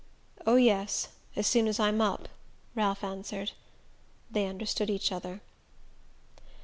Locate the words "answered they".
3.03-4.47